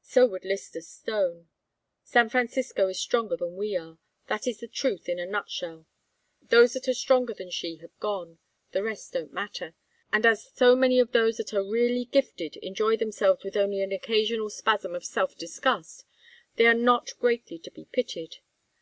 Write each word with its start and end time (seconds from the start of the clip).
So 0.00 0.24
would 0.24 0.46
Lyster 0.46 0.80
Stone. 0.80 1.50
San 2.02 2.30
Francisco 2.30 2.88
is 2.88 2.98
stronger 2.98 3.36
than 3.36 3.56
we 3.58 3.76
are. 3.76 3.98
That 4.26 4.46
is 4.46 4.58
the 4.60 4.68
truth 4.68 5.06
in 5.06 5.18
a 5.18 5.26
nutshell. 5.26 5.84
Those 6.40 6.72
that 6.72 6.88
are 6.88 6.94
stronger 6.94 7.34
than 7.34 7.50
she 7.50 7.76
have 7.82 7.94
gone. 8.00 8.38
The 8.72 8.82
rest 8.82 9.12
don't 9.12 9.34
matter. 9.34 9.74
And 10.14 10.24
as 10.24 10.48
so 10.54 10.76
many 10.76 10.98
of 10.98 11.12
those 11.12 11.36
that 11.36 11.52
are 11.52 11.62
really 11.62 12.06
gifted 12.06 12.56
enjoy 12.62 12.96
themselves 12.96 13.44
with 13.44 13.54
only 13.54 13.82
an 13.82 13.92
occasional 13.92 14.48
spasm 14.48 14.94
of 14.94 15.04
self 15.04 15.36
disgust, 15.36 16.06
they 16.54 16.66
are 16.66 16.72
not 16.72 17.12
greatly 17.18 17.58
to 17.58 17.70
be 17.70 17.84
pitied. 17.84 18.36